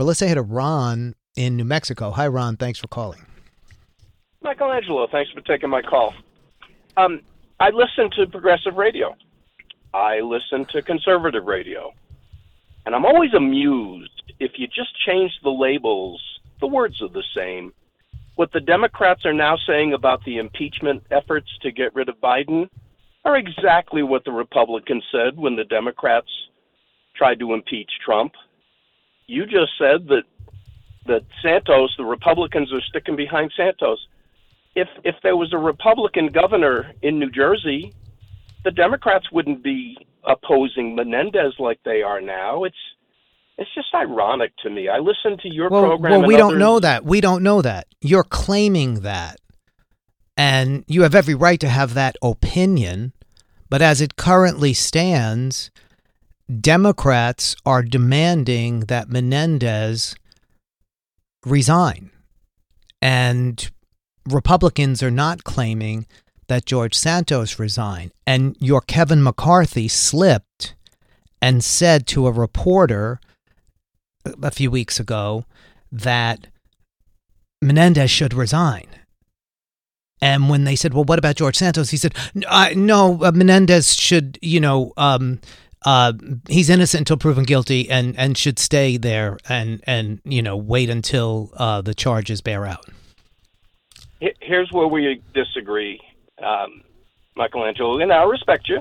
But 0.00 0.06
let's 0.06 0.18
say 0.18 0.28
hi 0.28 0.34
to 0.34 0.40
Ron 0.40 1.14
in 1.36 1.58
New 1.58 1.64
Mexico. 1.66 2.10
Hi, 2.12 2.26
Ron. 2.26 2.56
Thanks 2.56 2.78
for 2.78 2.88
calling. 2.88 3.20
Michelangelo, 4.40 5.06
thanks 5.12 5.30
for 5.30 5.42
taking 5.42 5.68
my 5.68 5.82
call. 5.82 6.14
Um, 6.96 7.20
I 7.60 7.68
listen 7.68 8.08
to 8.16 8.26
progressive 8.26 8.76
radio. 8.76 9.14
I 9.92 10.20
listen 10.20 10.64
to 10.72 10.80
conservative 10.80 11.44
radio. 11.44 11.92
And 12.86 12.94
I'm 12.94 13.04
always 13.04 13.34
amused 13.34 14.22
if 14.38 14.52
you 14.56 14.68
just 14.68 14.88
change 15.06 15.32
the 15.42 15.50
labels, 15.50 16.22
the 16.60 16.66
words 16.66 17.02
are 17.02 17.10
the 17.10 17.22
same. 17.36 17.74
What 18.36 18.52
the 18.52 18.60
Democrats 18.60 19.26
are 19.26 19.34
now 19.34 19.58
saying 19.66 19.92
about 19.92 20.24
the 20.24 20.38
impeachment 20.38 21.02
efforts 21.10 21.50
to 21.60 21.70
get 21.70 21.94
rid 21.94 22.08
of 22.08 22.18
Biden 22.22 22.70
are 23.26 23.36
exactly 23.36 24.02
what 24.02 24.24
the 24.24 24.32
Republicans 24.32 25.04
said 25.12 25.36
when 25.36 25.56
the 25.56 25.64
Democrats 25.64 26.30
tried 27.14 27.38
to 27.40 27.52
impeach 27.52 27.90
Trump. 28.02 28.32
You 29.30 29.46
just 29.46 29.72
said 29.78 30.08
that 30.08 30.24
that 31.06 31.22
Santos, 31.40 31.94
the 31.96 32.04
Republicans 32.04 32.72
are 32.72 32.80
sticking 32.80 33.16
behind 33.16 33.52
Santos. 33.56 34.04
If 34.74 34.88
if 35.04 35.14
there 35.22 35.36
was 35.36 35.52
a 35.52 35.58
Republican 35.58 36.28
governor 36.28 36.92
in 37.02 37.18
New 37.20 37.30
Jersey, 37.30 37.92
the 38.64 38.72
Democrats 38.72 39.30
wouldn't 39.30 39.62
be 39.62 39.96
opposing 40.24 40.96
Menendez 40.96 41.54
like 41.60 41.78
they 41.84 42.02
are 42.02 42.20
now. 42.20 42.64
It's 42.64 42.76
it's 43.56 43.72
just 43.74 43.88
ironic 43.94 44.52
to 44.64 44.70
me. 44.70 44.88
I 44.88 44.98
listen 44.98 45.38
to 45.42 45.48
your 45.48 45.70
well, 45.70 45.82
program. 45.82 46.20
Well, 46.20 46.28
we 46.28 46.36
don't 46.36 46.52
others. 46.52 46.58
know 46.58 46.80
that. 46.80 47.04
We 47.04 47.20
don't 47.20 47.42
know 47.42 47.62
that. 47.62 47.86
You're 48.00 48.24
claiming 48.24 49.00
that. 49.00 49.38
And 50.36 50.84
you 50.88 51.02
have 51.02 51.14
every 51.14 51.34
right 51.34 51.60
to 51.60 51.68
have 51.68 51.94
that 51.94 52.16
opinion. 52.20 53.12
But 53.68 53.82
as 53.82 54.00
it 54.00 54.16
currently 54.16 54.72
stands, 54.72 55.70
Democrats 56.50 57.54
are 57.64 57.82
demanding 57.82 58.80
that 58.80 59.08
Menendez 59.08 60.16
resign. 61.44 62.10
And 63.00 63.70
Republicans 64.28 65.02
are 65.02 65.10
not 65.10 65.44
claiming 65.44 66.06
that 66.48 66.66
George 66.66 66.94
Santos 66.94 67.58
resign. 67.58 68.10
And 68.26 68.56
your 68.58 68.80
Kevin 68.80 69.22
McCarthy 69.22 69.88
slipped 69.88 70.74
and 71.40 71.62
said 71.64 72.06
to 72.08 72.26
a 72.26 72.32
reporter 72.32 73.20
a 74.42 74.50
few 74.50 74.70
weeks 74.70 75.00
ago 75.00 75.44
that 75.90 76.48
Menendez 77.62 78.10
should 78.10 78.34
resign. 78.34 78.86
And 80.22 80.50
when 80.50 80.64
they 80.64 80.76
said, 80.76 80.92
"Well, 80.92 81.04
what 81.04 81.18
about 81.18 81.36
George 81.36 81.56
Santos?" 81.56 81.90
he 81.90 81.96
said, 81.96 82.14
"No, 82.34 83.24
uh, 83.24 83.32
Menendez 83.32 83.94
should, 83.94 84.38
you 84.42 84.60
know, 84.60 84.92
um, 84.98 85.40
uh, 85.84 86.12
he's 86.48 86.68
innocent 86.68 87.02
until 87.02 87.16
proven 87.16 87.44
guilty, 87.44 87.88
and 87.90 88.16
and 88.18 88.36
should 88.36 88.58
stay 88.58 88.96
there, 88.96 89.38
and 89.48 89.82
and 89.86 90.20
you 90.24 90.42
know, 90.42 90.56
wait 90.56 90.90
until 90.90 91.50
uh, 91.56 91.80
the 91.80 91.94
charges 91.94 92.40
bear 92.40 92.66
out." 92.66 92.86
Here's 94.40 94.70
where 94.70 94.86
we 94.86 95.22
disagree, 95.32 95.98
um, 96.44 96.82
Michelangelo. 97.36 97.98
And 98.00 98.12
I 98.12 98.24
respect 98.24 98.68
you, 98.68 98.80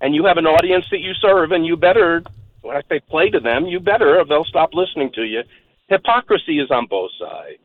and 0.00 0.14
you 0.14 0.24
have 0.24 0.36
an 0.36 0.46
audience 0.46 0.84
that 0.90 0.98
you 0.98 1.14
serve, 1.14 1.52
and 1.52 1.64
you 1.64 1.76
better, 1.76 2.22
when 2.62 2.76
I 2.76 2.82
say 2.88 3.00
play 3.08 3.30
to 3.30 3.38
them, 3.38 3.66
you 3.66 3.78
better, 3.78 4.18
or 4.18 4.24
they'll 4.24 4.44
stop 4.44 4.74
listening 4.74 5.12
to 5.14 5.22
you. 5.22 5.42
Hypocrisy 5.88 6.58
is 6.58 6.70
on 6.70 6.86
both 6.86 7.10
sides. 7.20 7.58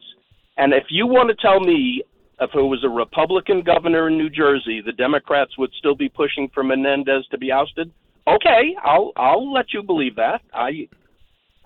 And 0.57 0.73
if 0.73 0.85
you 0.89 1.07
want 1.07 1.29
to 1.29 1.35
tell 1.35 1.59
me 1.59 2.03
if 2.39 2.49
it 2.53 2.61
was 2.61 2.83
a 2.83 2.89
Republican 2.89 3.61
governor 3.61 4.07
in 4.07 4.17
New 4.17 4.29
Jersey, 4.29 4.81
the 4.81 4.91
Democrats 4.91 5.57
would 5.57 5.71
still 5.77 5.95
be 5.95 6.09
pushing 6.09 6.49
for 6.53 6.63
Menendez 6.63 7.25
to 7.31 7.37
be 7.37 7.51
ousted, 7.51 7.91
okay, 8.27 8.75
I'll 8.83 9.11
I'll 9.15 9.51
let 9.51 9.73
you 9.73 9.83
believe 9.83 10.15
that. 10.15 10.41
I 10.53 10.87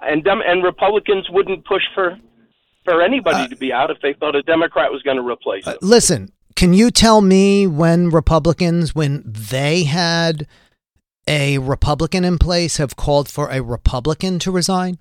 and 0.01 0.23
Dem- 0.23 0.41
and 0.45 0.63
Republicans 0.63 1.27
wouldn't 1.29 1.65
push 1.65 1.83
for 1.93 2.17
for 2.85 3.01
anybody 3.01 3.47
to 3.49 3.55
be 3.55 3.71
out 3.73 3.91
if 3.91 3.97
they 4.01 4.13
thought 4.13 4.35
a 4.35 4.41
Democrat 4.43 4.91
was 4.91 5.01
going 5.03 5.17
to 5.17 5.23
replace 5.23 5.65
him. 5.65 5.73
Uh, 5.73 5.77
listen, 5.81 6.31
can 6.55 6.73
you 6.73 6.91
tell 6.91 7.21
me 7.21 7.67
when 7.67 8.09
Republicans, 8.09 8.95
when 8.95 9.21
they 9.25 9.83
had 9.83 10.47
a 11.27 11.57
Republican 11.59 12.23
in 12.25 12.37
place, 12.37 12.77
have 12.77 12.95
called 12.95 13.29
for 13.29 13.49
a 13.49 13.61
Republican 13.61 14.39
to 14.39 14.51
resign? 14.51 14.97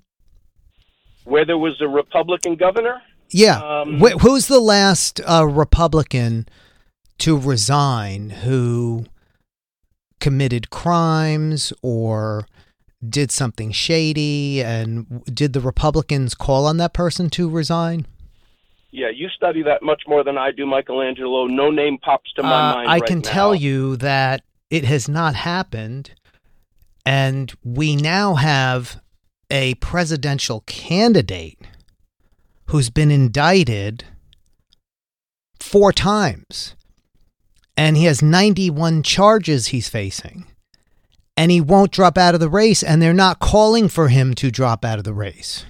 Where 1.23 1.45
there 1.45 1.57
was 1.57 1.79
a 1.81 1.87
Republican 1.87 2.55
governor, 2.55 3.01
Yeah. 3.31 3.59
Um, 3.59 3.99
Wh- 3.99 4.19
who's 4.21 4.47
the 4.47 4.59
last 4.59 5.21
uh, 5.27 5.45
Republican 5.45 6.47
to 7.19 7.37
resign 7.37 8.29
who 8.29 9.05
committed 10.19 10.69
crimes 10.69 11.71
or 11.81 12.45
did 13.07 13.31
something 13.31 13.71
shady? 13.71 14.61
And 14.61 15.23
did 15.25 15.53
the 15.53 15.61
Republicans 15.61 16.35
call 16.35 16.65
on 16.65 16.77
that 16.77 16.93
person 16.93 17.29
to 17.31 17.49
resign? 17.49 18.05
yeah, 18.91 19.09
you 19.13 19.29
study 19.29 19.61
that 19.61 19.83
much 19.83 20.01
more 20.07 20.23
than 20.23 20.35
I 20.35 20.49
do, 20.49 20.65
Michelangelo. 20.65 21.45
No 21.45 21.69
name 21.69 21.99
pops 21.99 22.33
to 22.33 22.41
my 22.41 22.71
Uh, 22.71 22.73
mind. 22.73 22.89
I 22.89 22.93
right 22.93 23.05
can 23.05 23.19
now. 23.19 23.29
tell 23.29 23.53
you 23.55 23.95
that 23.97 24.41
it 24.71 24.83
has 24.85 25.07
not 25.07 25.35
happened. 25.35 26.11
And 27.05 27.53
we 27.63 27.95
now 27.95 28.33
have 28.33 28.99
a 29.51 29.75
presidential 29.75 30.61
candidate 30.65 31.59
who's 32.69 32.89
been 32.89 33.11
indicted 33.11 34.05
four 35.59 35.93
times. 35.93 36.75
And 37.79 37.95
he 37.95 38.03
has 38.03 38.21
91 38.21 39.03
charges 39.03 39.67
he's 39.67 39.87
facing. 39.87 40.45
And 41.37 41.49
he 41.49 41.61
won't 41.61 41.93
drop 41.93 42.17
out 42.17 42.33
of 42.33 42.41
the 42.41 42.49
race. 42.49 42.83
And 42.83 43.01
they're 43.01 43.13
not 43.13 43.39
calling 43.39 43.87
for 43.87 44.09
him 44.09 44.33
to 44.33 44.51
drop 44.51 44.83
out 44.83 44.97
of 44.97 45.05
the 45.05 45.13
race. 45.13 45.63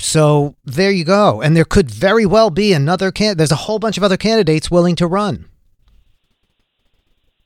So 0.00 0.56
there 0.64 0.90
you 0.90 1.04
go. 1.04 1.40
And 1.40 1.56
there 1.56 1.64
could 1.64 1.88
very 1.88 2.26
well 2.26 2.50
be 2.50 2.72
another 2.72 3.12
can. 3.12 3.36
There's 3.36 3.52
a 3.52 3.66
whole 3.66 3.78
bunch 3.78 3.96
of 3.96 4.02
other 4.02 4.16
candidates 4.16 4.72
willing 4.72 4.96
to 4.96 5.06
run. 5.06 5.44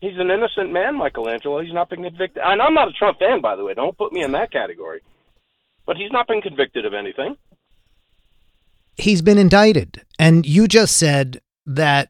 He's 0.01 0.17
an 0.17 0.31
innocent 0.31 0.73
man, 0.73 0.97
Michelangelo. 0.97 1.61
He's 1.61 1.75
not 1.75 1.91
been 1.91 2.05
convicted. 2.05 2.43
And 2.43 2.63
I'm 2.63 2.73
not 2.73 2.89
a 2.89 2.93
Trump 2.93 3.19
fan, 3.19 3.43
by 3.43 3.55
the 3.55 3.65
way. 3.65 3.75
Don't 3.75 3.99
put 3.99 4.15
me 4.15 4.23
in 4.23 4.33
that 4.33 4.51
category. 4.51 5.03
But 5.85 5.99
he's 5.99 6.11
not 6.11 6.27
been 6.27 6.41
convicted 6.41 6.87
of 6.87 6.95
anything. 6.95 7.37
He's 8.97 9.21
been 9.21 9.37
indicted. 9.37 10.07
And 10.19 10.47
you 10.47 10.67
just 10.67 10.97
said 10.97 11.43
that 11.67 12.09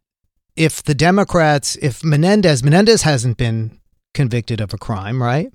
if 0.56 0.82
the 0.82 0.94
Democrats, 0.94 1.76
if 1.76 2.04
Menendez, 2.04 2.62
Menendez 2.62 3.02
hasn't 3.02 3.36
been 3.36 3.78
convicted 4.14 4.60
of 4.60 4.74
a 4.74 4.78
crime, 4.78 5.22
right? 5.22 5.52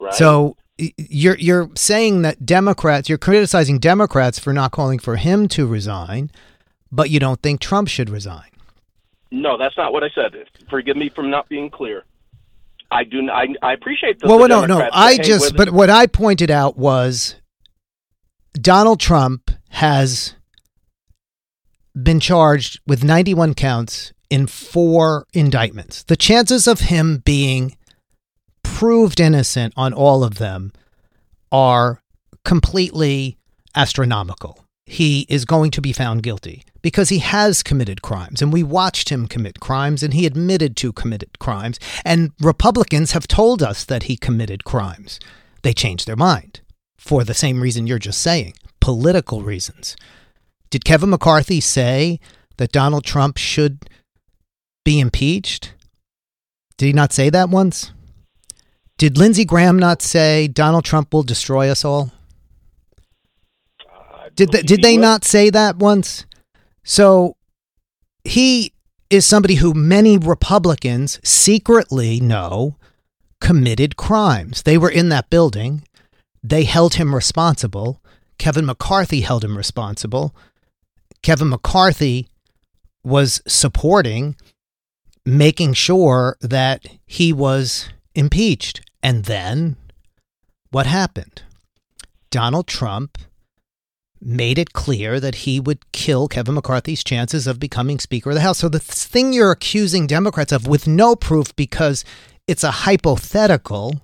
Right? 0.00 0.14
So 0.14 0.56
you're 0.78 1.36
you're 1.36 1.70
saying 1.76 2.22
that 2.22 2.44
Democrats, 2.44 3.08
you're 3.08 3.18
criticizing 3.18 3.78
Democrats 3.78 4.38
for 4.38 4.52
not 4.52 4.72
calling 4.72 4.98
for 4.98 5.16
him 5.16 5.46
to 5.48 5.66
resign, 5.66 6.30
but 6.90 7.10
you 7.10 7.20
don't 7.20 7.40
think 7.42 7.60
Trump 7.60 7.88
should 7.88 8.10
resign. 8.10 8.50
no, 9.30 9.56
that's 9.56 9.76
not 9.76 9.92
what 9.92 10.02
I 10.02 10.10
said. 10.14 10.34
Forgive 10.68 10.96
me 10.96 11.08
from 11.08 11.30
not 11.30 11.48
being 11.48 11.70
clear. 11.70 12.04
I 12.90 13.04
do. 13.04 13.28
I, 13.30 13.46
I 13.62 13.72
appreciate 13.72 14.20
the. 14.20 14.28
well, 14.28 14.38
the 14.38 14.48
no, 14.48 14.66
no. 14.66 14.88
I 14.92 15.18
just, 15.18 15.56
but 15.56 15.70
what 15.70 15.90
I 15.90 16.06
pointed 16.06 16.50
out 16.50 16.76
was 16.76 17.36
Donald 18.52 19.00
Trump 19.00 19.50
has 19.70 20.34
been 21.94 22.20
charged 22.20 22.80
with 22.86 23.04
91 23.04 23.54
counts 23.54 24.12
in 24.30 24.46
four 24.46 25.26
indictments. 25.32 26.02
The 26.02 26.16
chances 26.16 26.66
of 26.66 26.80
him 26.80 27.18
being 27.24 27.76
proved 28.62 29.20
innocent 29.20 29.72
on 29.76 29.92
all 29.92 30.24
of 30.24 30.36
them 30.38 30.72
are 31.52 32.02
completely 32.44 33.38
astronomical. 33.76 34.64
He 34.86 35.26
is 35.28 35.44
going 35.44 35.70
to 35.72 35.80
be 35.80 35.92
found 35.92 36.22
guilty 36.22 36.64
because 36.82 37.08
he 37.08 37.20
has 37.20 37.62
committed 37.62 38.02
crimes 38.02 38.42
and 38.42 38.52
we 38.52 38.62
watched 38.62 39.08
him 39.08 39.26
commit 39.26 39.60
crimes 39.60 40.02
and 40.02 40.12
he 40.12 40.26
admitted 40.26 40.76
to 40.78 40.92
committed 40.92 41.38
crimes 41.38 41.78
and 42.04 42.32
Republicans 42.40 43.12
have 43.12 43.26
told 43.26 43.62
us 43.62 43.84
that 43.84 44.04
he 44.04 44.16
committed 44.16 44.64
crimes. 44.64 45.18
They 45.62 45.72
changed 45.72 46.06
their 46.06 46.16
mind 46.16 46.60
for 46.98 47.24
the 47.24 47.34
same 47.34 47.62
reason 47.62 47.86
you're 47.86 47.98
just 47.98 48.20
saying, 48.20 48.54
political 48.80 49.42
reasons. 49.42 49.96
Did 50.74 50.84
Kevin 50.84 51.10
McCarthy 51.10 51.60
say 51.60 52.18
that 52.56 52.72
Donald 52.72 53.04
Trump 53.04 53.36
should 53.36 53.88
be 54.84 54.98
impeached? 54.98 55.72
Did 56.76 56.86
he 56.86 56.92
not 56.92 57.12
say 57.12 57.30
that 57.30 57.48
once? 57.48 57.92
Did 58.98 59.16
Lindsey 59.16 59.44
Graham 59.44 59.78
not 59.78 60.02
say 60.02 60.48
Donald 60.48 60.84
Trump 60.84 61.14
will 61.14 61.22
destroy 61.22 61.68
us 61.68 61.84
all? 61.84 62.10
Did 64.34 64.50
they, 64.50 64.62
did 64.62 64.82
they 64.82 64.96
will. 64.96 65.02
not 65.02 65.22
say 65.22 65.48
that 65.48 65.76
once? 65.76 66.26
So 66.82 67.36
he 68.24 68.72
is 69.10 69.24
somebody 69.24 69.54
who 69.54 69.74
many 69.74 70.18
Republicans 70.18 71.20
secretly 71.22 72.18
know 72.18 72.78
committed 73.40 73.96
crimes. 73.96 74.64
They 74.64 74.76
were 74.76 74.90
in 74.90 75.08
that 75.10 75.30
building. 75.30 75.84
They 76.42 76.64
held 76.64 76.94
him 76.94 77.14
responsible. 77.14 78.02
Kevin 78.38 78.66
McCarthy 78.66 79.20
held 79.20 79.44
him 79.44 79.56
responsible. 79.56 80.34
Kevin 81.24 81.48
McCarthy 81.48 82.28
was 83.02 83.40
supporting 83.46 84.36
making 85.24 85.72
sure 85.72 86.36
that 86.42 86.84
he 87.06 87.32
was 87.32 87.88
impeached. 88.14 88.82
And 89.02 89.24
then 89.24 89.76
what 90.70 90.84
happened? 90.84 91.42
Donald 92.30 92.66
Trump 92.66 93.16
made 94.20 94.58
it 94.58 94.74
clear 94.74 95.18
that 95.18 95.36
he 95.46 95.58
would 95.58 95.90
kill 95.92 96.28
Kevin 96.28 96.56
McCarthy's 96.56 97.02
chances 97.02 97.46
of 97.46 97.58
becoming 97.58 97.98
Speaker 97.98 98.30
of 98.30 98.34
the 98.34 98.42
House. 98.42 98.58
So 98.58 98.68
the 98.68 98.78
thing 98.78 99.32
you're 99.32 99.50
accusing 99.50 100.06
Democrats 100.06 100.52
of 100.52 100.66
with 100.66 100.86
no 100.86 101.16
proof 101.16 101.56
because 101.56 102.04
it's 102.46 102.64
a 102.64 102.70
hypothetical, 102.70 104.02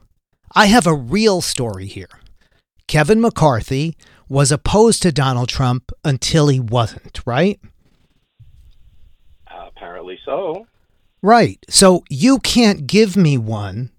I 0.55 0.67
have 0.67 0.87
a 0.87 0.95
real 0.95 1.43
story 1.43 1.87
here. 1.87 2.09
Kevin 2.87 3.21
McCarthy 3.21 3.95
was 4.31 4.53
opposed 4.53 5.03
to 5.03 5.11
Donald 5.13 5.49
Trump 5.49 5.91
until 6.05 6.49
he 6.49 6.61
wasn't, 6.61 7.21
right? 7.27 7.61
Uh, 9.51 9.67
apparently 9.67 10.19
so. 10.25 10.67
Right. 11.21 11.59
So 11.69 12.05
you 12.09 12.39
can't 12.39 12.87
give 12.87 13.17
me 13.17 13.37
one 13.37 13.91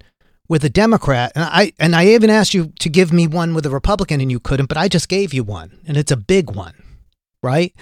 with 0.47 0.63
a 0.63 0.69
Democrat, 0.69 1.33
and 1.35 1.43
I 1.43 1.73
and 1.79 1.95
I 1.95 2.07
even 2.07 2.29
asked 2.29 2.53
you 2.53 2.73
to 2.79 2.89
give 2.89 3.13
me 3.13 3.27
one 3.27 3.53
with 3.53 3.65
a 3.65 3.69
Republican, 3.69 4.19
and 4.21 4.31
you 4.31 4.39
couldn't. 4.39 4.65
But 4.67 4.77
I 4.77 4.87
just 4.87 5.07
gave 5.07 5.33
you 5.33 5.43
one, 5.43 5.79
and 5.85 5.97
it's 5.97 6.11
a 6.11 6.17
big 6.17 6.55
one, 6.55 6.73
right? 7.43 7.73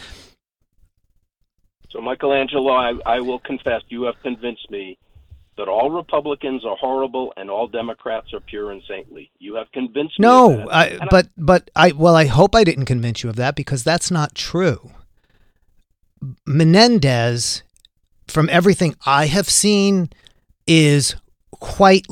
So, 1.92 2.02
Michelangelo, 2.02 2.72
I, 2.72 2.94
I 3.06 3.20
will 3.22 3.40
confess, 3.40 3.82
you 3.90 4.04
have 4.04 4.22
convinced 4.22 4.70
me 4.70 5.00
that 5.60 5.68
all 5.68 5.92
Republicans 5.92 6.64
are 6.66 6.78
horrible 6.78 7.34
and 7.36 7.50
all 7.50 7.68
Democrats 7.68 8.34
are 8.34 8.40
pure 8.40 8.72
and 8.72 8.82
saintly. 8.88 9.30
You 9.40 9.56
have 9.56 9.70
convinced 9.74 10.18
me. 10.18 10.24
No, 10.24 10.70
I, 10.72 10.98
but 11.12 11.28
but 11.38 11.70
I 11.76 11.92
well, 11.92 12.16
I 12.16 12.26
hope 12.26 12.56
I 12.56 12.64
didn't 12.64 12.86
convince 12.86 13.24
you 13.24 13.30
of 13.30 13.36
that 13.36 13.56
because 13.56 13.84
that's 13.84 14.10
not 14.10 14.34
true. 14.36 14.92
Menendez, 16.48 17.64
from 18.28 18.48
everything 18.50 18.96
I 19.06 19.26
have 19.26 19.50
seen, 19.50 20.10
is 20.66 21.18
quite 21.52 22.08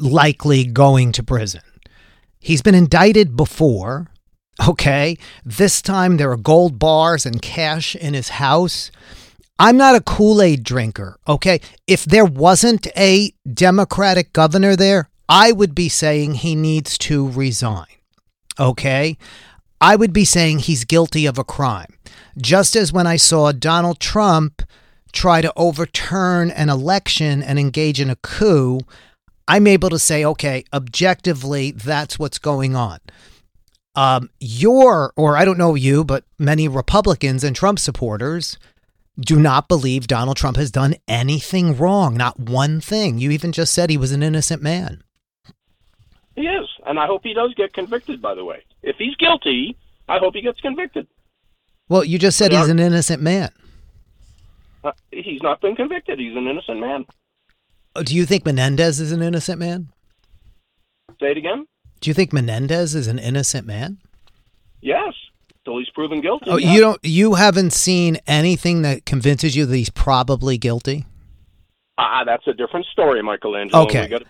likely 0.00 0.64
going 0.64 1.12
to 1.12 1.22
prison. 1.22 1.60
He's 2.40 2.62
been 2.62 2.74
indicted 2.74 3.36
before. 3.36 4.08
Okay. 4.66 5.18
This 5.44 5.82
time 5.82 6.16
there 6.16 6.30
are 6.30 6.36
gold 6.38 6.78
bars 6.78 7.26
and 7.26 7.42
cash 7.42 7.94
in 7.94 8.14
his 8.14 8.30
house. 8.30 8.90
I'm 9.58 9.76
not 9.76 9.96
a 9.96 10.00
Kool 10.00 10.42
Aid 10.42 10.62
drinker. 10.62 11.18
Okay. 11.26 11.60
If 11.86 12.04
there 12.04 12.24
wasn't 12.24 12.86
a 12.96 13.32
Democratic 13.52 14.32
governor 14.32 14.76
there, 14.76 15.08
I 15.28 15.52
would 15.52 15.74
be 15.74 15.88
saying 15.88 16.34
he 16.34 16.54
needs 16.54 16.98
to 16.98 17.28
resign. 17.30 17.86
Okay. 18.58 19.16
I 19.80 19.96
would 19.96 20.12
be 20.12 20.24
saying 20.24 20.60
he's 20.60 20.84
guilty 20.84 21.26
of 21.26 21.38
a 21.38 21.44
crime. 21.44 21.94
Just 22.38 22.76
as 22.76 22.92
when 22.92 23.06
I 23.06 23.16
saw 23.16 23.52
Donald 23.52 24.00
Trump 24.00 24.62
try 25.12 25.40
to 25.40 25.52
overturn 25.56 26.50
an 26.50 26.68
election 26.68 27.42
and 27.42 27.58
engage 27.58 28.00
in 28.00 28.10
a 28.10 28.16
coup, 28.16 28.80
I'm 29.48 29.66
able 29.66 29.90
to 29.90 29.98
say, 29.98 30.24
okay, 30.24 30.64
objectively, 30.72 31.70
that's 31.70 32.18
what's 32.18 32.38
going 32.38 32.74
on. 32.76 32.98
Um, 33.94 34.28
your, 34.40 35.12
or 35.16 35.36
I 35.38 35.46
don't 35.46 35.56
know 35.56 35.74
you, 35.74 36.04
but 36.04 36.24
many 36.38 36.68
Republicans 36.68 37.42
and 37.42 37.56
Trump 37.56 37.78
supporters 37.78 38.58
do 39.18 39.38
not 39.38 39.68
believe 39.68 40.06
Donald 40.06 40.36
Trump 40.36 40.56
has 40.56 40.70
done 40.70 40.94
anything 41.08 41.76
wrong, 41.76 42.16
not 42.16 42.38
one 42.38 42.80
thing. 42.80 43.18
You 43.18 43.30
even 43.30 43.52
just 43.52 43.72
said 43.72 43.90
he 43.90 43.96
was 43.96 44.12
an 44.12 44.22
innocent 44.22 44.62
man. 44.62 45.02
He 46.34 46.42
is, 46.42 46.68
and 46.86 46.98
I 46.98 47.06
hope 47.06 47.22
he 47.24 47.32
does 47.32 47.54
get 47.54 47.72
convicted, 47.72 48.20
by 48.20 48.34
the 48.34 48.44
way. 48.44 48.62
If 48.82 48.96
he's 48.96 49.16
guilty, 49.16 49.76
I 50.08 50.18
hope 50.18 50.34
he 50.34 50.42
gets 50.42 50.60
convicted. 50.60 51.06
Well, 51.88 52.04
you 52.04 52.18
just 52.18 52.36
said 52.36 52.52
he's 52.52 52.68
an 52.68 52.78
innocent 52.78 53.22
man. 53.22 53.50
Uh, 54.84 54.92
he's 55.10 55.42
not 55.42 55.60
been 55.60 55.74
convicted. 55.74 56.18
He's 56.18 56.36
an 56.36 56.46
innocent 56.46 56.80
man. 56.80 57.06
Oh, 57.94 58.02
do 58.02 58.14
you 58.14 58.26
think 58.26 58.44
Menendez 58.44 59.00
is 59.00 59.12
an 59.12 59.22
innocent 59.22 59.58
man? 59.58 59.88
Say 61.20 61.30
it 61.30 61.38
again. 61.38 61.66
Do 62.00 62.10
you 62.10 62.14
think 62.14 62.32
Menendez 62.32 62.94
is 62.94 63.06
an 63.08 63.18
innocent 63.18 63.66
man? 63.66 63.98
Yes, 64.82 65.14
till 65.66 65.78
he's 65.78 65.90
proven 65.90 66.22
guilty. 66.22 66.46
Oh, 66.48 66.56
you 66.56 66.80
don't. 66.80 66.98
You 67.02 67.34
haven't 67.34 67.72
seen 67.74 68.18
anything 68.26 68.80
that 68.82 69.04
convinces 69.04 69.54
you 69.54 69.66
that 69.66 69.76
he's 69.76 69.90
probably 69.90 70.56
guilty. 70.56 71.04
Ah, 71.98 72.20
uh, 72.20 72.24
that's 72.24 72.46
a 72.46 72.54
different 72.54 72.86
story, 72.86 73.22
Michelangelo. 73.22 73.82
Okay. 73.84 74.08
Got 74.08 74.22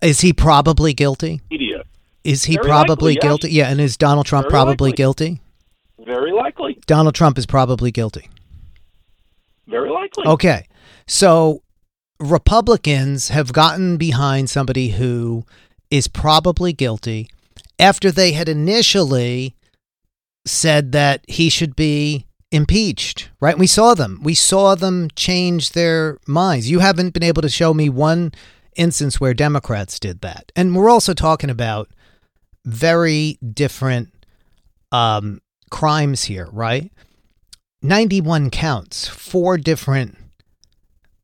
is 0.00 0.20
he 0.20 0.32
probably 0.32 0.92
guilty? 0.92 1.40
Media. 1.50 1.84
Is 2.24 2.44
he 2.44 2.54
Very 2.54 2.66
probably 2.66 3.14
likely, 3.14 3.28
guilty? 3.28 3.48
Yes. 3.48 3.56
Yeah, 3.56 3.72
and 3.72 3.80
is 3.80 3.96
Donald 3.96 4.26
Trump 4.26 4.44
Very 4.44 4.50
probably 4.50 4.90
likely. 4.90 4.96
guilty? 4.96 5.40
Very 6.04 6.32
likely. 6.32 6.78
Donald 6.86 7.14
Trump 7.14 7.38
is 7.38 7.46
probably 7.46 7.90
guilty. 7.90 8.28
Very 9.66 9.90
likely. 9.90 10.26
Okay. 10.26 10.66
So 11.06 11.62
Republicans 12.20 13.28
have 13.28 13.52
gotten 13.52 13.96
behind 13.96 14.50
somebody 14.50 14.90
who 14.90 15.44
is 15.90 16.08
probably 16.08 16.72
guilty 16.72 17.28
after 17.78 18.10
they 18.10 18.32
had 18.32 18.48
initially 18.48 19.54
said 20.44 20.92
that 20.92 21.24
he 21.28 21.48
should 21.48 21.76
be 21.76 22.26
impeached, 22.50 23.30
right? 23.40 23.58
We 23.58 23.66
saw 23.66 23.94
them. 23.94 24.20
We 24.22 24.34
saw 24.34 24.74
them 24.74 25.08
change 25.16 25.70
their 25.70 26.18
minds. 26.26 26.70
You 26.70 26.80
haven't 26.80 27.14
been 27.14 27.22
able 27.22 27.42
to 27.42 27.48
show 27.48 27.72
me 27.72 27.88
one 27.88 28.32
instance 28.76 29.20
where 29.20 29.34
Democrats 29.34 29.98
did 29.98 30.20
that. 30.20 30.52
And 30.54 30.76
we're 30.76 30.90
also 30.90 31.14
talking 31.14 31.50
about 31.50 31.88
very 32.64 33.38
different 33.42 34.10
um, 34.90 35.40
crimes 35.70 36.24
here, 36.24 36.48
right? 36.52 36.92
91 37.82 38.50
counts, 38.50 39.08
four 39.08 39.56
different 39.56 40.16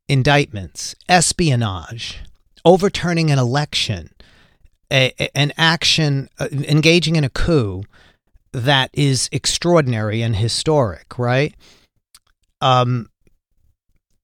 indictments, 0.08 0.94
espionage, 1.08 2.20
overturning 2.64 3.30
an 3.30 3.38
election, 3.38 4.10
a, 4.90 5.12
an 5.36 5.52
action, 5.56 6.28
uh, 6.40 6.48
engaging 6.50 7.16
in 7.16 7.24
a 7.24 7.28
coup 7.28 7.84
that 8.64 8.90
is 8.92 9.28
extraordinary 9.32 10.22
and 10.22 10.36
historic, 10.36 11.18
right? 11.18 11.54
Um, 12.60 13.08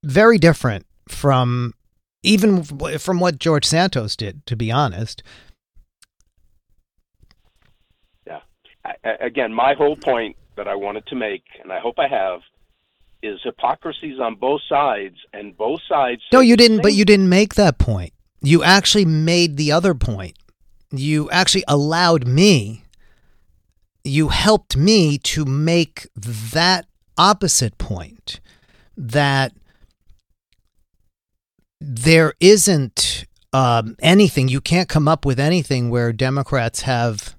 very 0.03 0.39
different 0.39 0.87
from 1.09 1.75
even 2.23 2.65
from 2.99 3.21
what 3.21 3.39
George 3.39 3.65
Santos 3.65 4.17
did, 4.17 4.45
to 4.47 4.57
be 4.57 4.73
honest. 4.73 5.23
Yeah. 8.27 8.41
I, 8.85 8.95
again, 9.21 9.53
my 9.53 9.75
whole 9.75 9.97
point 9.97 10.37
that 10.57 10.67
I 10.67 10.75
wanted 10.75 11.07
to 11.09 11.15
make, 11.15 11.45
and 11.63 11.73
I 11.73 11.81
hope 11.81 11.99
I 11.99 12.09
have, 12.09 12.41
is 13.23 13.41
hypocrisies 13.45 14.19
on 14.21 14.37
both 14.37 14.61
sides, 14.69 15.17
and 15.33 15.57
both 15.57 15.81
sides. 15.89 16.23
No, 16.33 16.41
you 16.41 16.57
didn't. 16.57 16.83
But 16.83 16.95
you 16.95 17.05
didn't 17.05 17.29
make 17.29 17.55
that 17.55 17.79
point. 17.79 18.13
You 18.41 18.63
actually 18.63 19.05
made 19.05 19.57
the 19.57 19.73
other 19.73 19.95
point. 19.95 20.37
You 20.91 21.31
actually 21.31 21.65
allowed 21.69 22.27
me. 22.27 22.84
You 24.05 24.29
helped 24.29 24.77
me 24.77 25.19
to 25.19 25.45
make 25.45 26.07
that 26.15 26.87
opposite 27.17 27.79
point 27.79 28.41
that 28.97 29.53
there 31.81 32.35
isn't 32.39 33.25
um, 33.53 33.97
anything. 34.01 34.49
You 34.49 34.61
can't 34.61 34.89
come 34.89 35.09
up 35.09 35.25
with 35.25 35.41
anything 35.41 35.91
where 35.91 36.13
Democrats 36.13 36.83
have 36.83 37.35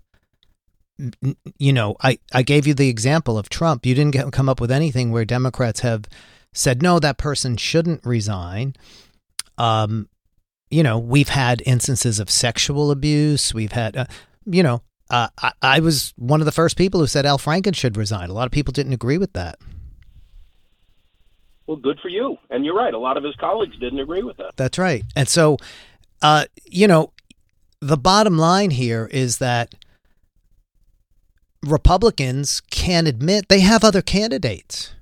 you 1.57 1.73
know, 1.73 1.95
I, 2.01 2.19
I 2.33 2.41
gave 2.41 2.65
you 2.65 2.73
the 2.73 2.89
example 2.89 3.37
of 3.37 3.49
Trump. 3.49 3.85
You 3.85 3.95
didn't 3.95 4.13
get, 4.13 4.31
come 4.31 4.47
up 4.47 4.61
with 4.61 4.71
anything 4.71 5.11
where 5.11 5.25
Democrats 5.25 5.81
have 5.81 6.05
said, 6.53 6.81
no, 6.81 6.99
that 6.99 7.17
person 7.17 7.57
shouldn't 7.57 8.05
resign. 8.05 8.75
Um, 9.57 10.09
you 10.69 10.83
know, 10.83 10.97
we've 10.97 11.29
had 11.29 11.61
instances 11.65 12.19
of 12.19 12.29
sexual 12.29 12.91
abuse. 12.91 13.53
We've 13.53 13.73
had, 13.73 13.97
uh, 13.97 14.05
you 14.45 14.63
know, 14.63 14.81
uh, 15.09 15.27
I, 15.37 15.51
I 15.61 15.79
was 15.79 16.13
one 16.17 16.41
of 16.41 16.45
the 16.45 16.51
first 16.51 16.77
people 16.77 16.99
who 16.99 17.07
said 17.07 17.25
Al 17.25 17.37
Franken 17.37 17.75
should 17.75 17.97
resign. 17.97 18.29
A 18.29 18.33
lot 18.33 18.45
of 18.45 18.51
people 18.51 18.71
didn't 18.71 18.93
agree 18.93 19.17
with 19.17 19.33
that. 19.33 19.59
Well, 21.67 21.77
good 21.77 21.99
for 21.99 22.09
you. 22.09 22.37
And 22.49 22.63
you're 22.63 22.75
right. 22.75 22.93
A 22.93 22.99
lot 22.99 23.17
of 23.17 23.23
his 23.23 23.35
colleagues 23.35 23.75
didn't 23.77 23.99
agree 23.99 24.23
with 24.23 24.37
that. 24.37 24.55
That's 24.55 24.77
right. 24.77 25.03
And 25.15 25.27
so, 25.27 25.57
uh, 26.21 26.45
you 26.65 26.87
know, 26.87 27.11
the 27.81 27.97
bottom 27.97 28.37
line 28.37 28.71
here 28.71 29.09
is 29.11 29.39
that 29.39 29.73
Republicans 31.63 32.61
can't 32.69 33.07
admit 33.07 33.49
they 33.49 33.61
have 33.61 33.83
other 33.83 34.01
candidates. 34.01 34.93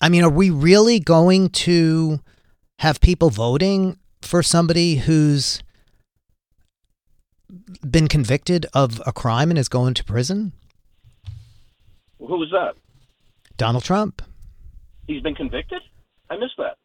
I 0.00 0.08
mean, 0.08 0.24
are 0.24 0.30
we 0.30 0.50
really 0.50 1.00
going 1.00 1.50
to 1.50 2.20
have 2.78 3.00
people 3.00 3.30
voting 3.30 3.98
for 4.22 4.42
somebody 4.42 4.96
who's 4.96 5.62
been 7.88 8.08
convicted 8.08 8.66
of 8.74 9.00
a 9.06 9.12
crime 9.12 9.50
and 9.50 9.58
is 9.58 9.68
going 9.68 9.94
to 9.94 10.04
prison? 10.04 10.52
Who 12.18 12.38
was 12.38 12.50
that? 12.52 12.74
Donald 13.56 13.84
Trump. 13.84 14.22
He's 15.06 15.22
been 15.22 15.34
convicted? 15.34 15.82
I 16.28 16.36
missed 16.36 16.56
that. 16.58 16.76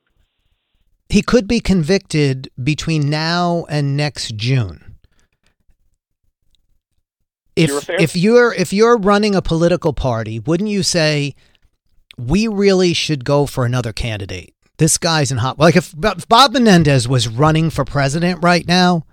He 1.10 1.22
could 1.22 1.48
be 1.48 1.60
convicted 1.60 2.50
between 2.62 3.10
now 3.10 3.66
and 3.70 3.96
next 3.96 4.36
June 4.36 4.86
if 7.56 7.90
if 7.90 8.16
you're 8.16 8.54
if 8.54 8.74
you're 8.74 8.98
running 8.98 9.36
a 9.36 9.42
political 9.42 9.94
party, 9.94 10.40
wouldn't 10.40 10.70
you 10.70 10.84
say 10.84 11.36
we 12.18 12.48
really 12.48 12.94
should 12.94 13.24
go 13.24 13.46
for 13.46 13.66
another 13.66 13.94
candidate? 13.94 14.54
This 14.78 14.98
guy's 14.98 15.32
in 15.32 15.38
hot. 15.38 15.58
Like 15.58 15.76
if, 15.76 15.94
if 16.04 16.28
Bob 16.28 16.52
Menendez 16.52 17.08
was 17.08 17.28
running 17.30 17.70
for 17.70 17.86
president 17.86 18.44
right 18.44 18.68
now, 18.68 19.05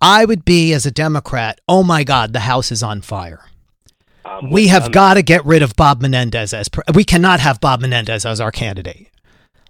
I 0.00 0.24
would 0.24 0.44
be 0.44 0.72
as 0.72 0.86
a 0.86 0.90
Democrat, 0.90 1.60
oh 1.68 1.82
my 1.82 2.04
God, 2.04 2.32
the 2.32 2.40
House 2.40 2.70
is 2.70 2.82
on 2.82 3.00
fire. 3.00 3.40
Um, 4.24 4.50
We 4.50 4.68
have 4.68 4.84
um, 4.86 4.90
got 4.92 5.14
to 5.14 5.22
get 5.22 5.44
rid 5.44 5.62
of 5.62 5.74
Bob 5.76 6.00
Menendez 6.00 6.52
as 6.52 6.68
pre- 6.68 6.84
we 6.94 7.04
cannot 7.04 7.40
have 7.40 7.60
Bob 7.60 7.80
Menendez 7.80 8.24
as 8.24 8.40
our 8.40 8.50
candidate. 8.52 9.08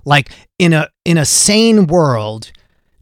Like 0.05 0.31
in 0.59 0.73
a 0.73 0.89
in 1.05 1.19
a 1.19 1.25
sane 1.25 1.87
world, 1.87 2.51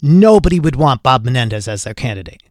nobody 0.02 0.58
would 0.60 0.76
want 0.76 1.02
Bob 1.02 1.24
Menendez 1.24 1.68
as 1.68 1.84
their 1.84 1.94
candidate, 1.94 2.42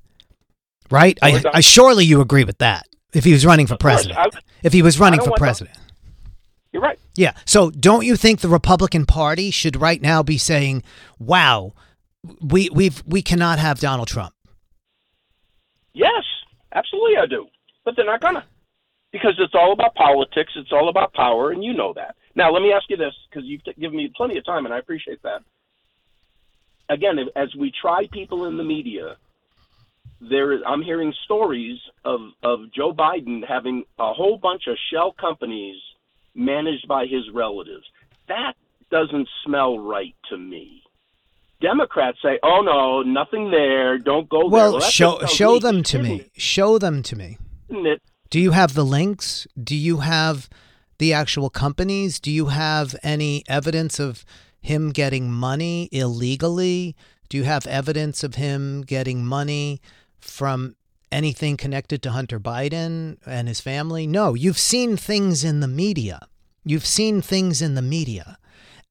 right? 0.89 1.17
I. 1.21 1.41
I 1.53 1.59
surely 1.61 2.05
you 2.05 2.21
agree 2.21 2.43
with 2.43 2.57
that. 2.59 2.87
If 3.13 3.23
he 3.23 3.31
was 3.33 3.45
running 3.45 3.67
for 3.67 3.77
president, 3.77 4.17
I- 4.19 4.29
if 4.63 4.73
he 4.73 4.81
was 4.81 4.99
running 4.99 5.19
for 5.19 5.29
want 5.29 5.35
that. 5.39 5.45
president, 5.45 5.77
You're 6.73 6.81
right. 6.81 6.99
yeah. 7.15 7.33
So 7.45 7.69
don't 7.69 8.05
you 8.05 8.15
think 8.15 8.41
the 8.41 8.49
Republican 8.49 9.05
Party 9.05 9.51
should 9.51 9.79
right 9.79 10.01
now 10.01 10.21
be 10.23 10.37
saying, 10.37 10.83
"Wow, 11.19 11.73
we 12.41 12.69
we've 12.71 13.03
we 13.05 13.21
cannot 13.21 13.59
have 13.59 13.79
Donald 13.79 14.07
Trump." 14.07 14.33
Yes, 15.95 16.23
absolutely, 16.73 17.17
I 17.17 17.25
do. 17.25 17.47
But 17.85 17.95
they're 17.95 18.05
not 18.05 18.21
gonna, 18.21 18.45
because 19.11 19.35
it's 19.39 19.55
all 19.55 19.71
about 19.71 19.95
politics. 19.95 20.51
It's 20.55 20.73
all 20.73 20.89
about 20.89 21.13
power, 21.13 21.51
and 21.51 21.63
you 21.63 21.73
know 21.73 21.93
that. 21.93 22.15
Now, 22.35 22.51
let 22.51 22.61
me 22.61 22.73
ask 22.73 22.83
you 22.89 22.97
this, 22.97 23.13
because 23.29 23.47
you've 23.47 23.63
given 23.79 23.95
me 23.95 24.11
plenty 24.15 24.37
of 24.37 24.45
time, 24.45 24.65
and 24.65 24.73
I 24.73 24.79
appreciate 24.79 25.23
that. 25.23 25.41
Again, 26.89 27.17
as 27.35 27.55
we 27.55 27.71
try 27.81 28.07
people 28.11 28.45
in 28.45 28.57
the 28.57 28.63
media, 28.63 29.15
there 30.21 30.51
is, 30.51 30.59
I'm 30.67 30.81
hearing 30.81 31.13
stories 31.23 31.79
of 32.03 32.19
of 32.43 32.71
Joe 32.73 32.93
Biden 32.93 33.41
having 33.47 33.85
a 33.97 34.13
whole 34.13 34.37
bunch 34.37 34.63
of 34.67 34.77
shell 34.91 35.13
companies 35.19 35.77
managed 36.35 36.87
by 36.87 37.05
his 37.05 37.23
relatives. 37.33 37.85
That 38.27 38.53
doesn't 38.91 39.27
smell 39.45 39.79
right 39.79 40.15
to 40.29 40.37
me. 40.37 40.83
Democrats 41.65 42.19
say, 42.21 42.37
"Oh 42.43 42.61
no, 42.61 43.01
nothing 43.01 43.49
there. 43.49 43.97
Don't 43.97 44.29
go 44.29 44.41
there." 44.41 44.49
Well, 44.49 44.79
show 44.79 45.25
show 45.25 45.57
them 45.57 45.81
to 45.83 45.97
me. 45.97 46.29
Show 46.37 46.77
them 46.77 47.01
to 47.03 47.15
me. 47.15 47.37
it. 47.69 48.01
Do 48.29 48.39
you 48.39 48.51
have 48.51 48.75
the 48.75 48.85
links? 48.85 49.47
Do 49.71 49.75
you 49.75 49.97
have 49.97 50.47
the 50.99 51.11
actual 51.13 51.49
companies? 51.49 52.19
Do 52.19 52.29
you 52.29 52.47
have 52.47 52.95
any 53.01 53.43
evidence 53.47 53.99
of 53.99 54.25
him 54.61 54.91
getting 54.91 55.31
money 55.31 55.89
illegally? 55.91 56.95
Do 57.29 57.37
you 57.37 57.45
have 57.45 57.65
evidence 57.65 58.23
of 58.23 58.35
him 58.35 58.83
getting 58.83 59.25
money 59.25 59.81
from 60.19 60.75
anything 61.11 61.57
connected 61.57 62.03
to 62.03 62.11
Hunter 62.11 62.39
Biden 62.39 63.17
and 63.25 63.47
his 63.47 63.61
family? 63.61 64.05
No, 64.05 64.35
you've 64.35 64.59
seen 64.59 64.97
things 64.97 65.43
in 65.43 65.61
the 65.61 65.67
media. 65.67 66.27
You've 66.63 66.85
seen 66.85 67.21
things 67.21 67.61
in 67.61 67.73
the 67.73 67.81
media. 67.81 68.37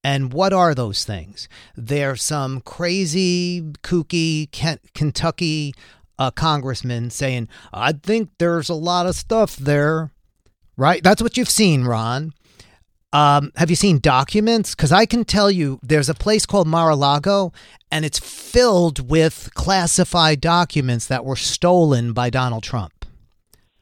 And 0.05 0.35
what 0.35 0.53
are 0.53 0.75
those 0.75 1.05
things? 1.05 1.49
They're 1.75 2.15
some 2.15 2.61
crazy, 2.61 3.63
kooky 3.83 4.53
Ken- 4.53 4.79
Kentucky 4.95 5.73
uh, 6.19 6.31
congressman 6.31 7.09
saying, 7.11 7.49
I 7.73 7.93
think 7.93 8.31
there's 8.39 8.69
a 8.69 8.75
lot 8.75 9.07
of 9.07 9.17
stuff 9.17 9.57
there. 9.57 10.13
Right? 10.77 11.03
That's 11.03 11.23
what 11.23 11.37
you've 11.37 11.49
seen, 11.49 11.85
Ron. 11.85 12.35
Um, 13.13 13.53
have 13.55 13.71
you 13.71 13.77
seen 13.77 14.01
documents? 14.01 14.75
Because 14.75 14.91
I 14.91 15.07
can 15.07 15.25
tell 15.25 15.49
you 15.49 15.79
there's 15.83 16.09
a 16.09 16.15
place 16.15 16.45
called 16.45 16.67
Mar 16.67 16.91
a 16.91 16.97
Lago, 16.97 17.53
and 17.93 18.05
it's 18.05 18.19
filled 18.19 19.09
with 19.09 19.51
classified 19.55 20.41
documents 20.41 21.07
that 21.07 21.25
were 21.25 21.37
stolen 21.37 22.13
by 22.13 22.29
Donald 22.29 22.65
Trump. 22.65 23.07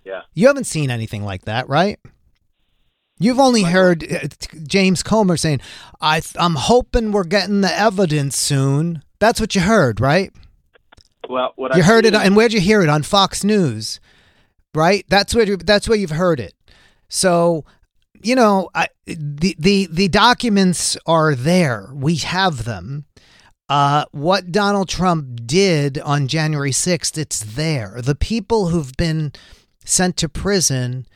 Yeah. 0.05 0.23
You 0.35 0.49
haven't 0.49 0.65
seen 0.65 0.91
anything 0.91 1.25
like 1.25 1.47
that, 1.47 1.67
right? 1.69 1.99
You've 3.23 3.39
only 3.39 3.63
heard 3.63 4.05
uh, 4.05 4.29
James 4.67 5.03
Comer 5.03 5.37
saying, 5.37 5.61
I, 6.01 6.23
I'm 6.37 6.57
hoping 6.57 7.13
we're 7.13 7.25
getting 7.25 7.61
the 7.61 7.79
evidence 7.79 8.37
soon. 8.37 9.03
That's 9.19 9.41
what 9.41 9.55
you 9.55 9.61
heard, 9.61 10.01
right? 10.01 10.33
Well, 11.29 11.53
what 11.57 11.75
You 11.77 11.83
I've 11.83 11.87
heard 11.87 12.05
it, 12.05 12.15
and 12.15 12.35
where'd 12.35 12.53
you 12.53 12.61
hear 12.61 12.83
it? 12.83 12.89
On 12.89 13.03
Fox 13.03 13.45
News, 13.45 14.01
right? 14.75 15.05
That's 15.09 15.35
where 15.35 15.57
that's 15.57 15.89
where 15.89 15.97
you've 15.97 16.11
heard 16.11 16.41
it. 16.41 16.55
So, 17.09 17.65
you 18.21 18.35
know, 18.35 18.71
I, 18.75 18.89
the 19.07 19.55
the 19.59 19.89
the 19.91 20.09
documents 20.09 20.97
are 21.07 21.35
there. 21.35 21.91
We 21.95 22.17
have 22.17 22.65
them. 22.65 23.05
Uh, 23.69 24.05
what 24.11 24.51
Donald 24.51 24.89
Trump 24.89 25.47
did 25.47 25.99
on 26.01 26.27
January 26.27 26.73
sixth, 26.73 27.17
it's 27.17 27.41
there. 27.41 28.01
The 28.03 28.17
people 28.17 28.69
who've 28.69 28.93
been 28.99 29.33
sent 29.85 30.17
to 30.19 30.29
prison, 30.29 31.07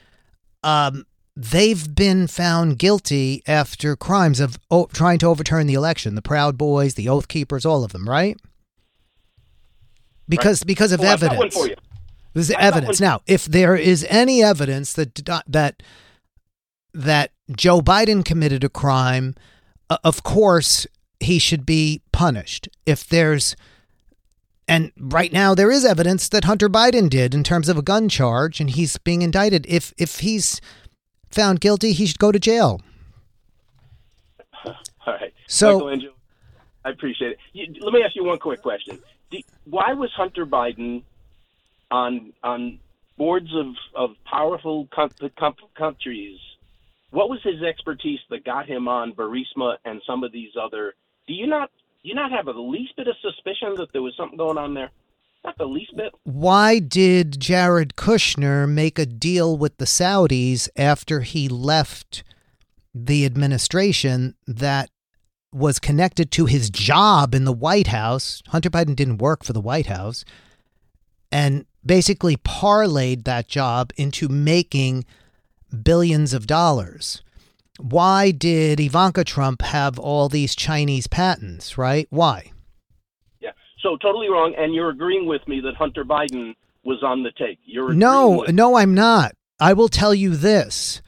um, 0.63 1.05
they've 1.37 1.95
been 1.95 2.27
found 2.27 2.79
guilty 2.79 3.43
after 3.47 3.95
crimes 3.95 4.41
of 4.41 4.59
o- 4.71 4.87
trying 4.87 5.19
to 5.19 5.27
overturn 5.27 5.67
the 5.67 5.75
election. 5.75 6.15
The 6.15 6.23
Proud 6.23 6.57
Boys, 6.57 6.95
the 6.95 7.09
Oath 7.09 7.29
Keepers, 7.29 7.67
all 7.67 7.85
of 7.85 7.93
them, 7.93 8.09
right? 8.09 8.39
Because 10.29 10.65
because 10.65 10.93
of 10.93 11.01
one 11.01 11.09
evidence. 11.09 11.55
There's 12.33 12.51
evidence. 12.51 13.01
Now, 13.01 13.21
if 13.27 13.47
there 13.47 13.77
is 13.77 14.05
any 14.09 14.43
evidence 14.43 14.93
that 14.95 15.15
that 15.47 15.83
that 16.93 17.31
Joe 17.55 17.81
Biden 17.81 18.25
committed 18.25 18.65
a 18.65 18.69
crime, 18.69 19.35
uh, 19.89 19.99
of 20.03 20.23
course 20.23 20.87
he 21.21 21.39
should 21.39 21.65
be 21.65 22.03
punished. 22.13 22.69
If 22.85 23.07
there's 23.07 23.57
and 24.69 24.91
right 24.99 25.33
now 25.33 25.55
there 25.55 25.71
is 25.71 25.85
evidence 25.85 26.29
that 26.29 26.45
Hunter 26.45 26.69
Biden 26.69 27.09
did 27.09 27.35
in 27.35 27.45
terms 27.45 27.69
of 27.69 27.79
a 27.79 27.83
gun 27.83 28.09
charge 28.09 28.61
and 28.61 28.71
he's 28.71 28.97
being 28.99 29.23
indicted. 29.23 29.65
If 29.69 29.95
if 29.97 30.19
he's 30.19 30.61
found 31.37 31.61
guilty, 31.61 31.93
he 31.93 32.07
should 32.07 32.19
go 32.19 32.33
to 32.33 32.41
jail. 32.41 32.81
All 34.65 34.75
right. 35.07 35.33
So- 35.47 35.75
Michelangelo, 35.79 36.13
I 36.85 36.91
appreciate 36.91 37.33
it. 37.33 37.39
You, 37.53 37.75
let 37.81 37.93
me 37.93 38.03
ask 38.03 38.17
you 38.17 38.25
one 38.25 38.39
quick 38.39 38.63
question. 38.63 38.99
Do, 39.31 39.39
why 39.65 39.93
was 39.93 40.11
Hunter 40.17 40.47
Biden 40.47 41.03
on 41.91 42.33
on 42.43 42.79
boards 43.19 43.53
of, 43.55 43.67
of 43.95 44.11
powerful 44.25 44.89
com- 44.95 45.11
com- 45.39 45.55
countries? 45.77 46.39
What 47.11 47.29
was 47.29 47.41
his 47.43 47.63
expertise 47.63 48.21
that 48.31 48.45
got 48.45 48.67
him 48.67 48.89
on 48.89 49.13
Burisma 49.13 49.77
and 49.85 50.01
some 50.07 50.25
of 50.25 50.33
these 50.33 50.51
other? 50.61 50.95
Do 51.27 51.35
you 51.35 51.47
not 51.47 51.71
do 52.03 52.09
you 52.09 52.15
not 52.15 52.31
have 52.31 52.47
the 52.47 52.53
least 52.53 52.97
bit 52.97 53.09
of 53.09 53.17
suspicion 53.21 53.75
that 53.77 53.93
there 53.93 54.03
was 54.03 54.15
something 54.17 54.39
going 54.39 54.59
on 54.59 54.75
there? 54.75 54.91
Not 55.47 55.59
the 55.59 55.65
least 55.65 55.97
bit. 55.97 56.13
Why 56.25 56.81
did 56.81 57.39
Jared 57.41 57.95
Kushner 57.95 58.69
make 58.69 58.99
a 58.99 59.07
deal 59.07 59.57
with 59.57 59.77
the 59.77 59.85
Saudis 59.85 60.69
after 60.75 61.21
he 61.21 61.49
left 61.49 62.25
the 62.93 63.25
administration 63.25 64.35
that 64.49 64.91
was 65.53 65.79
connected 65.79 66.33
to 66.33 66.47
his 66.47 66.69
job 66.69 67.33
in 67.33 67.45
the 67.45 67.53
White 67.53 67.87
House? 67.87 68.43
Hunter 68.49 68.71
Biden 68.71 68.97
didn't 68.97 69.19
work 69.19 69.45
for 69.45 69.53
the 69.53 69.61
White 69.61 69.87
House 69.87 70.25
and 71.31 71.65
basically 71.85 72.37
parlayed 72.37 73.23
that 73.23 73.47
job 73.47 73.93
into 73.97 74.29
making 74.29 75.05
billions 75.85 76.35
of 76.35 76.49
dollars. 76.49 77.23
Why 77.79 78.33
did 78.33 78.81
Ivanka 78.81 79.23
Trump 79.23 79.63
have 79.63 79.97
all 79.97 80.29
these 80.29 80.57
Chinese 80.57 81.07
patents, 81.07 81.79
right? 81.79 82.09
Why? 82.11 82.51
So 83.87 83.97
totally 83.97 84.29
wrong, 84.29 84.53
and 84.59 84.75
you're 84.75 84.91
agreeing 84.91 85.27
with 85.27 85.47
me 85.47 85.61
that 85.61 85.77
Hunter 85.77 86.05
Biden 86.05 86.57
was 86.83 87.05
on 87.05 87.23
the 87.23 87.31
take. 87.39 87.61
You're 87.65 87.93
No, 87.93 88.45
no, 88.49 88.77
I'm 88.77 88.95
not. 88.95 89.37
I 89.61 89.75
will 89.75 89.89
tell 89.89 90.13
you 90.13 90.35
this. 90.35 91.01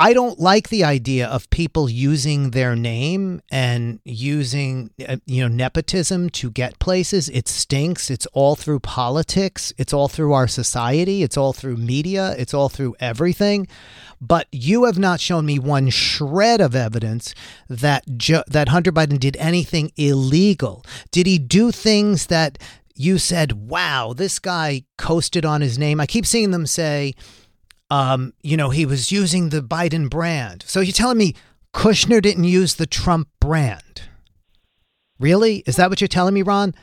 I 0.00 0.14
don't 0.14 0.40
like 0.40 0.70
the 0.70 0.82
idea 0.82 1.28
of 1.28 1.50
people 1.50 1.90
using 1.90 2.52
their 2.52 2.74
name 2.74 3.42
and 3.50 4.00
using 4.02 4.90
uh, 5.06 5.18
you 5.26 5.42
know 5.42 5.54
nepotism 5.54 6.30
to 6.30 6.50
get 6.50 6.78
places. 6.78 7.28
It 7.28 7.48
stinks. 7.48 8.10
It's 8.10 8.24
all 8.32 8.56
through 8.56 8.80
politics. 8.80 9.74
It's 9.76 9.92
all 9.92 10.08
through 10.08 10.32
our 10.32 10.48
society. 10.48 11.22
It's 11.22 11.36
all 11.36 11.52
through 11.52 11.76
media. 11.76 12.34
It's 12.38 12.54
all 12.54 12.70
through 12.70 12.96
everything. 12.98 13.68
But 14.22 14.46
you 14.50 14.84
have 14.84 14.98
not 14.98 15.20
shown 15.20 15.44
me 15.44 15.58
one 15.58 15.90
shred 15.90 16.62
of 16.62 16.74
evidence 16.74 17.34
that 17.68 18.04
jo- 18.16 18.44
that 18.46 18.70
Hunter 18.70 18.92
Biden 18.92 19.20
did 19.20 19.36
anything 19.36 19.92
illegal. 19.98 20.82
Did 21.10 21.26
he 21.26 21.38
do 21.38 21.70
things 21.70 22.28
that 22.28 22.56
you 22.96 23.18
said, 23.18 23.68
"Wow, 23.68 24.14
this 24.14 24.38
guy 24.38 24.84
coasted 24.96 25.44
on 25.44 25.60
his 25.60 25.78
name"? 25.78 26.00
I 26.00 26.06
keep 26.06 26.24
seeing 26.24 26.52
them 26.52 26.64
say 26.64 27.12
um, 27.90 28.32
you 28.42 28.56
know, 28.56 28.70
he 28.70 28.86
was 28.86 29.10
using 29.10 29.48
the 29.48 29.60
Biden 29.60 30.08
brand. 30.08 30.64
So 30.66 30.80
you're 30.80 30.92
telling 30.92 31.18
me 31.18 31.34
Kushner 31.74 32.22
didn't 32.22 32.44
use 32.44 32.74
the 32.74 32.86
Trump 32.86 33.28
brand? 33.40 34.02
Really? 35.18 35.62
Is 35.66 35.76
that 35.76 35.90
what 35.90 36.00
you're 36.00 36.08
telling 36.08 36.34
me, 36.34 36.42
Ron? 36.42 36.74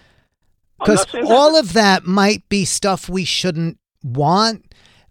Because 0.80 1.10
saying 1.10 1.26
that. 1.26 1.34
all 1.34 1.56
of 1.58 1.74
that 1.74 2.06
might 2.06 2.48
be 2.50 2.66
stuff 2.66 3.10
we 3.10 3.26
shouldn't 3.26 3.80
want. 4.04 4.64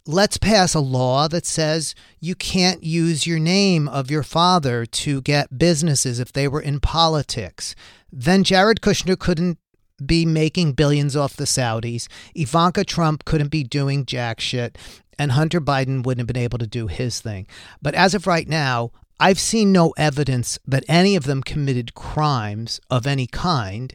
Let's 0.07 0.37
pass 0.37 0.75
a 0.75 0.81
law 0.81 1.27
that 1.29 1.45
says 1.45 1.97
you 2.21 2.37
can't 2.37 2.85
use 2.85 3.27
your 3.27 3.41
name 3.41 3.89
of 3.89 4.09
your 4.09 4.23
father 4.23 4.87
to 4.87 5.21
get 5.23 5.59
businesses 5.59 6.21
if 6.21 6.33
they 6.33 6.47
were 6.47 6.61
in 6.61 6.79
politics. 6.79 7.75
Then 8.13 8.45
Jared 8.45 8.81
Kushner 8.81 9.19
couldn't 9.19 9.59
be 10.05 10.25
making 10.25 10.75
billions 10.75 11.17
off 11.17 11.37
the 11.37 11.45
Saudis. 11.45 12.07
Ivanka 12.35 12.85
Trump 12.85 13.25
couldn't 13.25 13.49
be 13.49 13.65
doing 13.65 14.07
jack 14.07 14.41
shit. 14.41 14.79
And 15.19 15.33
Hunter 15.33 15.61
Biden 15.61 16.05
wouldn't 16.05 16.21
have 16.21 16.27
been 16.27 16.43
able 16.43 16.59
to 16.59 16.67
do 16.67 16.87
his 16.89 17.21
thing. 17.21 17.47
But 17.81 17.95
as 17.95 18.15
of 18.15 18.27
right 18.27 18.49
now, 18.49 18.91
I've 19.19 19.41
seen 19.41 19.73
no 19.73 19.95
evidence 19.97 20.59
that 20.67 20.85
any 20.89 21.17
of 21.17 21.25
them 21.25 21.43
committed 21.43 21.95
crimes 21.95 22.81
of 22.91 23.07
any 23.07 23.27
kind. 23.27 23.95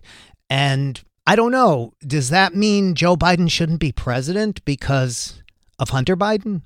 And 0.49 1.01
I 1.27 1.35
don't 1.35 1.51
know. 1.51 1.93
Does 2.05 2.29
that 2.29 2.55
mean 2.55 2.95
Joe 2.95 3.15
Biden 3.15 3.49
shouldn't 3.49 3.79
be 3.79 3.91
president 3.91 4.65
because 4.65 5.43
of 5.77 5.89
Hunter 5.89 6.17
Biden? 6.17 6.61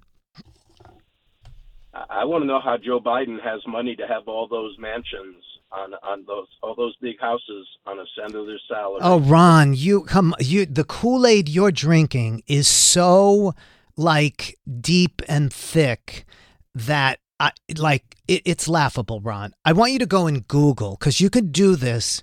I 1.94 2.26
want 2.26 2.44
to 2.44 2.48
know 2.48 2.60
how 2.60 2.78
Joe 2.78 3.00
Biden 3.00 3.42
has 3.42 3.62
money 3.68 3.96
to 3.96 4.08
have 4.08 4.28
all 4.28 4.48
those 4.48 4.78
mansions 4.80 5.36
on 5.72 5.94
on 6.04 6.26
those 6.28 6.48
all 6.62 6.76
those 6.76 6.96
big 7.02 7.20
houses 7.20 7.68
on 7.86 8.00
a 8.00 8.06
senator's 8.18 8.62
salary. 8.68 9.00
Oh, 9.02 9.20
Ron, 9.20 9.74
you 9.74 10.04
come 10.04 10.34
you 10.40 10.66
the 10.66 10.84
Kool-Aid 10.84 11.50
you're 11.50 11.72
drinking 11.72 12.44
is 12.48 12.68
so 12.68 13.54
like 13.98 14.58
deep 14.82 15.22
and 15.28 15.52
thick 15.52 16.26
that 16.74 17.20
I 17.40 17.52
like 17.78 18.16
it, 18.28 18.42
it's 18.46 18.68
laughable, 18.68 19.22
Ron. 19.22 19.54
I 19.64 19.74
want 19.74 19.92
you 19.92 20.00
to 20.00 20.06
go 20.06 20.28
and 20.28 20.48
Google 20.48 20.98
cuz 20.98 21.20
you 21.20 21.30
could 21.30 21.52
do 21.52 21.76
this 21.76 22.22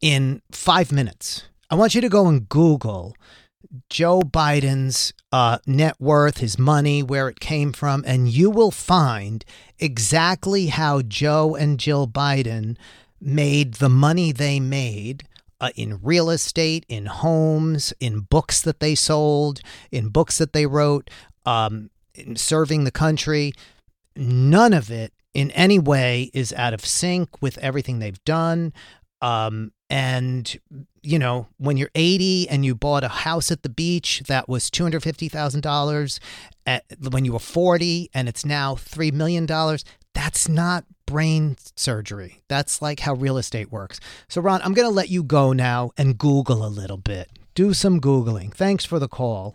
in 0.00 0.42
5 0.52 0.92
minutes. 0.92 1.44
I 1.70 1.74
want 1.74 1.94
you 1.94 2.00
to 2.00 2.08
go 2.08 2.26
and 2.28 2.48
Google 2.48 3.14
Joe 3.90 4.20
Biden's 4.20 5.12
uh, 5.32 5.58
net 5.66 5.96
worth, 6.00 6.38
his 6.38 6.58
money, 6.58 7.02
where 7.02 7.28
it 7.28 7.40
came 7.40 7.72
from, 7.72 8.04
and 8.06 8.28
you 8.28 8.50
will 8.50 8.70
find 8.70 9.44
exactly 9.78 10.66
how 10.66 11.02
Joe 11.02 11.54
and 11.56 11.78
Jill 11.80 12.06
Biden 12.06 12.76
made 13.20 13.74
the 13.74 13.88
money 13.88 14.32
they 14.32 14.60
made 14.60 15.24
uh, 15.64 15.70
in 15.76 15.98
real 16.02 16.28
estate, 16.28 16.84
in 16.90 17.06
homes, 17.06 17.94
in 17.98 18.20
books 18.20 18.60
that 18.60 18.80
they 18.80 18.94
sold, 18.94 19.60
in 19.90 20.10
books 20.10 20.36
that 20.36 20.52
they 20.52 20.66
wrote, 20.66 21.08
um, 21.46 21.88
in 22.14 22.36
serving 22.36 22.84
the 22.84 22.90
country. 22.90 23.52
None 24.14 24.74
of 24.74 24.90
it 24.90 25.14
in 25.32 25.50
any 25.52 25.78
way 25.78 26.30
is 26.34 26.52
out 26.52 26.74
of 26.74 26.84
sync 26.84 27.40
with 27.40 27.56
everything 27.58 27.98
they've 27.98 28.22
done. 28.24 28.74
Um, 29.22 29.72
and 29.88 30.54
you 31.02 31.18
know, 31.18 31.48
when 31.56 31.78
you're 31.78 31.90
80 31.94 32.50
and 32.50 32.62
you 32.62 32.74
bought 32.74 33.02
a 33.02 33.08
house 33.08 33.50
at 33.50 33.62
the 33.62 33.70
beach 33.70 34.22
that 34.26 34.48
was 34.48 34.68
$250,000 34.70 36.18
when 37.10 37.24
you 37.24 37.32
were 37.32 37.38
40 37.38 38.10
and 38.12 38.28
it's 38.28 38.44
now 38.44 38.74
$3 38.74 39.12
million, 39.14 39.46
that's 40.14 40.46
not 40.46 40.84
brain 41.06 41.56
surgery. 41.76 42.42
That's 42.48 42.80
like 42.80 43.00
how 43.00 43.14
real 43.14 43.36
estate 43.38 43.70
works. 43.70 44.00
So, 44.28 44.40
Ron, 44.40 44.62
I'm 44.62 44.74
going 44.74 44.88
to 44.88 44.94
let 44.94 45.10
you 45.10 45.22
go 45.22 45.52
now 45.52 45.90
and 45.98 46.18
Google 46.18 46.64
a 46.64 46.68
little 46.68 46.96
bit. 46.96 47.30
Do 47.54 47.72
some 47.72 48.00
Googling. 48.00 48.52
Thanks 48.52 48.84
for 48.84 48.98
the 48.98 49.08
call. 49.08 49.52